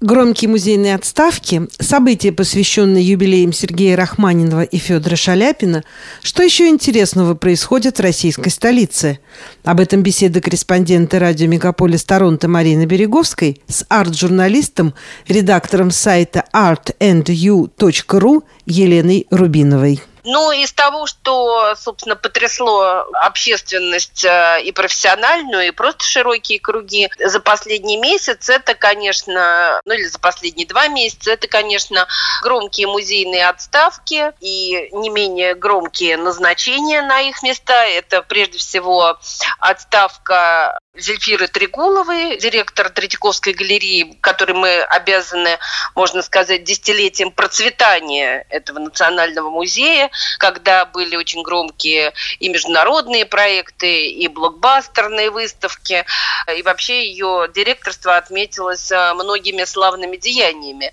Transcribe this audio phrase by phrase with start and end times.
[0.00, 5.82] Громкие музейные отставки, события, посвященные юбилеям Сергея Рахманинова и Федора Шаляпина,
[6.22, 9.18] что еще интересного происходит в российской столице?
[9.64, 14.94] Об этом беседа корреспондента радио «Мегаполис Торонто» Марины Береговской с арт-журналистом,
[15.26, 20.00] редактором сайта artandu.ru Еленой Рубиновой.
[20.30, 27.40] Ну, из того, что, собственно, потрясло общественность э, и профессиональную, и просто широкие круги за
[27.40, 32.06] последний месяц, это, конечно, ну или за последние два месяца, это, конечно,
[32.42, 37.86] громкие музейные отставки и не менее громкие назначения на их места.
[37.86, 39.16] Это, прежде всего,
[39.60, 45.58] отставка Зельфиры Трегуловой, директор Третьяковской галереи, которой мы обязаны,
[45.94, 54.28] можно сказать, десятилетием процветания этого национального музея, когда были очень громкие и международные проекты, и
[54.28, 56.04] блокбастерные выставки.
[56.56, 60.92] И вообще ее директорство отметилось э, многими славными деяниями.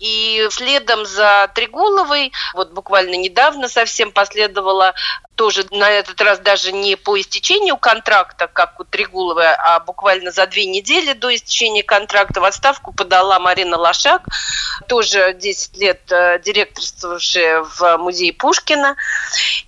[0.00, 4.94] И следом за Трегуловой, вот буквально недавно совсем последовала
[5.34, 10.46] тоже на этот раз даже не по истечению контракта, как у Трегуловой, а буквально за
[10.46, 14.22] две недели до истечения контракта в отставку подала Марина Лошак,
[14.88, 18.96] тоже 10 лет э, директорствовавшая в музее Пушкина.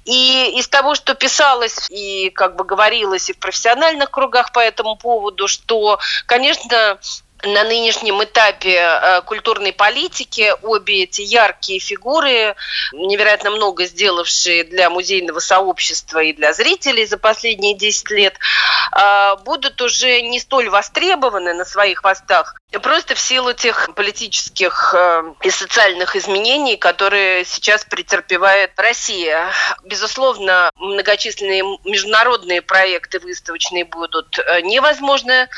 [0.04, 4.96] И из того, что писалось и как бы говорилось и в профессиональных кругах по этому
[4.96, 6.98] поводу, что, конечно,
[7.44, 12.54] на нынешнем этапе э, культурной политики обе эти яркие фигуры,
[12.92, 18.38] невероятно много сделавшие для музейного сообщества и для зрителей за последние 10 лет,
[18.92, 25.34] э, будут уже не столь востребованы на своих постах, просто в силу тех политических э,
[25.42, 29.50] и социальных изменений, которые сейчас претерпевает Россия.
[29.82, 35.48] Безусловно, многочисленные международные проекты выставочные будут невозможны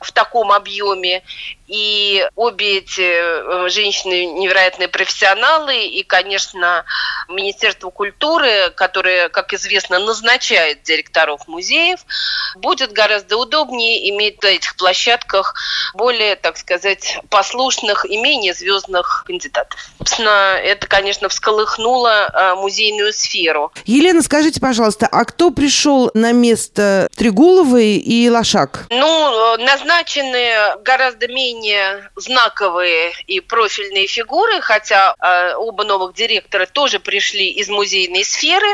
[0.00, 1.22] в таком объеме.
[1.66, 5.86] И обе эти э, женщины невероятные профессионалы.
[5.86, 6.84] И, конечно,
[7.30, 12.00] Министерство культуры, которое, как известно, назначает директоров музеев,
[12.56, 15.54] будет гораздо удобнее иметь на этих площадках
[15.94, 19.78] более, так сказать, послушных и менее звездных кандидатов.
[19.98, 23.72] Собственно, это, конечно, всколыхнуло э, музейную сферу.
[23.84, 28.86] Елена, скажите, пожалуйста, а кто пришел на место Трегуловой и Лошак?
[28.90, 37.19] Ну, назначены гораздо менее знаковые и профильные фигуры, хотя э, оба новых директора тоже пришли
[37.28, 38.68] из музейной сферы.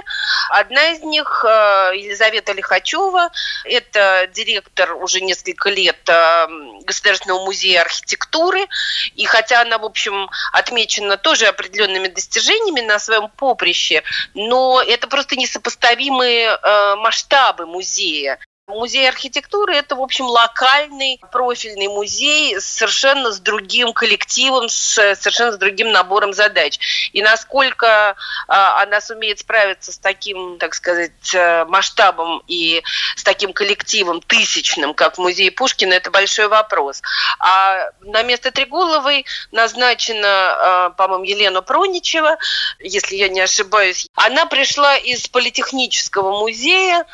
[0.50, 3.30] Одна из них э, Елизавета Лихачева,
[3.64, 6.46] это директор уже несколько лет э,
[6.84, 8.66] Государственного музея архитектуры,
[9.14, 14.02] и хотя она, в общем, отмечена тоже определенными достижениями на своем поприще,
[14.34, 18.38] но это просто несопоставимые э, масштабы музея.
[18.68, 25.56] Музей архитектуры– это, в общем, локальный профильный музей совершенно с другим коллективом, с, совершенно с
[25.56, 26.80] другим набором задач.
[27.12, 28.16] И насколько
[28.48, 32.82] а, она сумеет справиться с таким, так сказать, э, масштабом и
[33.14, 37.02] с таким коллективом тысячным, как в музее Пушкина, это большой вопрос.
[37.38, 42.36] А на место Трегуловой назначена, а, по-моему, Елена Проничева,
[42.80, 44.08] если я не ошибаюсь.
[44.16, 47.06] Она пришла из политехнического музея,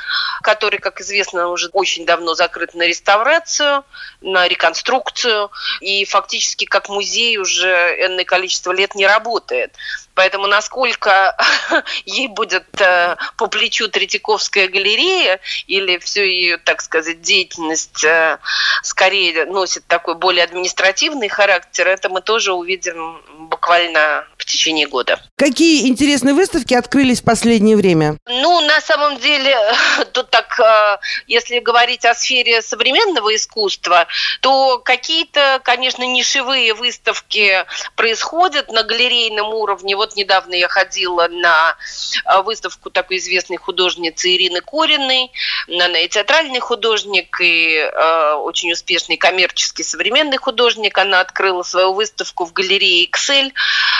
[0.42, 3.84] который, как известно, уже очень давно закрыт на реставрацию,
[4.20, 9.74] на реконструкцию, и фактически как музей уже энное количество лет не работает.
[10.14, 11.36] Поэтому насколько
[12.04, 18.38] ей будет э, по плечу Третьяковская галерея или все ее, так сказать, деятельность э,
[18.82, 25.20] скорее носит такой более административный характер, это мы тоже увидим буквально в течение года.
[25.36, 28.18] Какие интересные выставки открылись в последнее время?
[28.26, 29.56] Ну, на самом деле,
[30.12, 34.06] тут так, э, если говорить о сфере современного искусства,
[34.40, 37.64] то какие-то, конечно, нишевые выставки
[37.96, 41.76] происходят на галерейном уровне вот недавно я ходила на
[42.24, 45.30] а, выставку такой известной художницы Ирины Кориной.
[45.68, 50.98] Она и театральный художник, и э, очень успешный коммерческий современный художник.
[50.98, 53.52] Она открыла свою выставку в галерее «Эксель»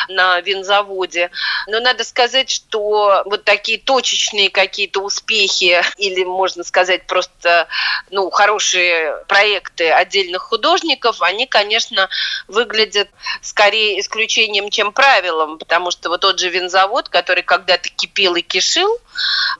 [0.08, 1.30] на винзаводе.
[1.66, 7.68] Но надо сказать, что вот такие точечные какие-то успехи или, можно сказать, просто
[8.10, 12.08] ну, хорошие проекты отдельных художников, они, конечно,
[12.48, 13.08] выглядят
[13.40, 18.98] скорее исключением, чем правилом, потому что вот тот же винзавод, который когда-то кипел и кишил,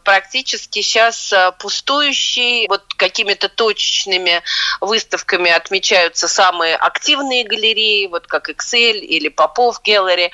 [0.05, 2.67] практически сейчас э, пустующий.
[2.69, 4.43] Вот какими-то точечными
[4.81, 10.31] выставками отмечаются самые активные галереи, вот как Excel или Попов Gallery.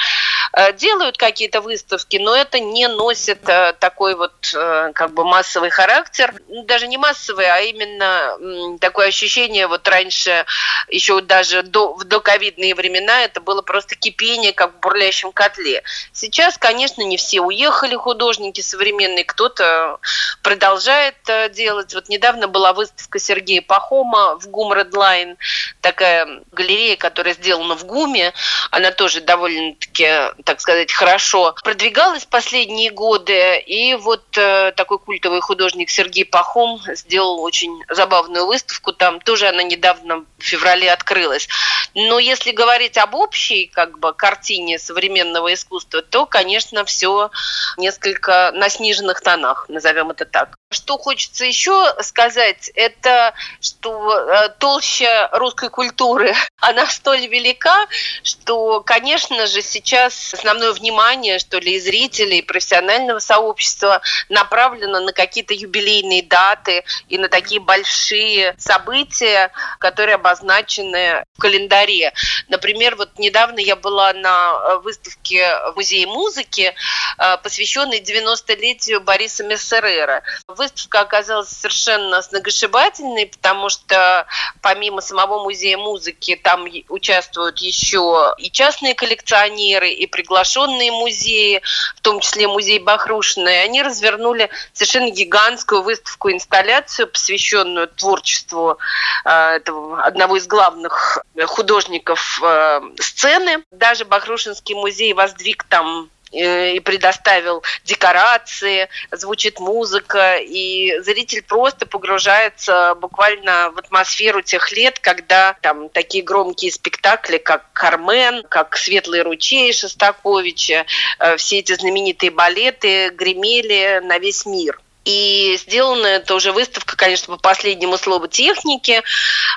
[0.52, 6.34] Э, делают какие-то выставки, но это не носит э, такой вот как бы массовый характер.
[6.64, 10.46] Даже не массовый, а именно такое ощущение, вот раньше,
[10.88, 15.82] еще даже до, в доковидные времена, это было просто кипение, как в бурлящем котле.
[16.12, 19.98] Сейчас, конечно, не все уехали художники современные, кто-то
[20.42, 21.16] продолжает
[21.52, 21.94] делать.
[21.94, 25.36] Вот недавно была выставка Сергея Пахома в ГУМ Редлайн,
[25.80, 28.32] такая галерея, которая сделана в ГУМе,
[28.70, 30.04] она тоже довольно-таки,
[30.44, 37.40] так сказать, хорошо продвигалась последние годы, и вот э, такой культовый художник Сергей Пахом сделал
[37.40, 41.48] очень забавную выставку, там тоже она недавно в феврале открылась.
[41.94, 47.30] Но если говорить об общей как бы картине современного искусства, то, конечно, все
[47.76, 50.57] несколько на сниженных тонах, назовем это так.
[50.70, 57.86] Что хочется еще сказать, это что э, толща русской культуры, она столь велика,
[58.22, 65.14] что, конечно же, сейчас основное внимание, что ли, и зрителей, и профессионального сообщества направлено на
[65.14, 72.12] какие-то юбилейные даты и на такие большие события, которые обозначены в календаре.
[72.48, 76.74] Например, вот недавно я была на э, выставке в Музее музыки,
[77.16, 80.22] э, посвященной 90-летию Бориса Мессерера
[80.58, 84.26] выставка оказалась совершенно сногсшибательной, потому что
[84.60, 91.62] помимо самого музея музыки там участвуют еще и частные коллекционеры, и приглашенные музеи,
[91.96, 98.78] в том числе музей Бахрушина, и они развернули совершенно гигантскую выставку-инсталляцию, посвященную творчеству
[99.24, 103.64] э, этого, одного из главных художников э, сцены.
[103.70, 112.94] Даже Бахрушинский музей воздвиг там Э, и предоставил декорации, звучит музыка, и зритель просто погружается
[112.94, 119.72] буквально в атмосферу тех лет, когда там такие громкие спектакли, как «Кармен», как «Светлый ручей»
[119.72, 120.86] Шостаковича,
[121.18, 127.34] э, все эти знаменитые балеты гремели на весь мир– и сделана это уже выставка, конечно,
[127.34, 129.02] по последнему слову техники,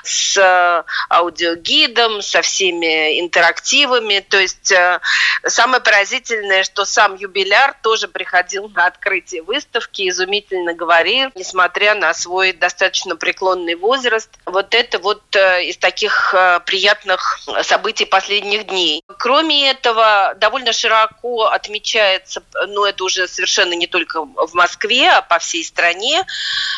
[0.02, 4.24] с э, аудиогидом, со всеми интерактивами.
[4.26, 4.98] То есть э,
[5.46, 12.54] самое поразительное, что сам юбиляр тоже приходил на открытие выставки, изумительно говорил, несмотря на свой
[12.54, 14.30] достаточно преклонный возраст.
[14.46, 16.34] Вот это вот э, из таких
[16.64, 19.04] приятных событий последних дней.
[19.18, 25.41] Кроме этого, довольно широко отмечается, ну это уже совершенно не только в Москве, а по
[25.42, 26.24] всей стране.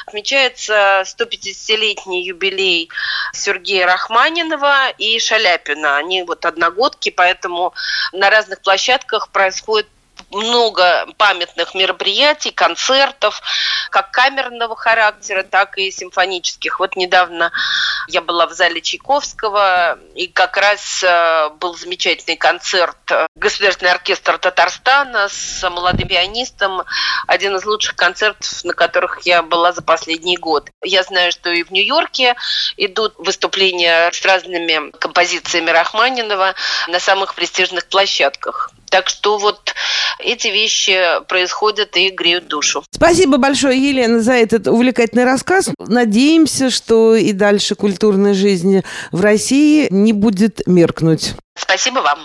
[0.06, 2.90] Отмечается 150-летний юбилей
[3.32, 5.96] Сергея Рахманинова и Шаляпина.
[5.96, 7.72] Они вот одногодки, поэтому
[8.12, 9.88] на разных площадках происходит
[10.30, 13.40] много памятных мероприятий, концертов,
[13.90, 16.80] как камерного характера, так и симфонических.
[16.80, 17.52] Вот недавно
[18.08, 24.38] я была в зале Чайковского, и как раз э, был замечательный концерт э, Государственный оркестр
[24.38, 26.82] Татарстана с молодым пианистом.
[27.26, 30.70] Один из лучших концертов, на которых я была за последний год.
[30.82, 32.34] Я знаю, что и в Нью-Йорке
[32.76, 36.54] идут выступления с разными композициями Рахманинова
[36.88, 38.70] на самых престижных площадках.
[38.94, 39.74] Так что вот
[40.20, 40.96] эти вещи
[41.26, 42.84] происходят и греют душу.
[42.92, 45.70] Спасибо большое, Елена, за этот увлекательный рассказ.
[45.80, 51.32] Надеемся, что и дальше культурная жизнь в России не будет меркнуть.
[51.56, 52.20] Спасибо вам.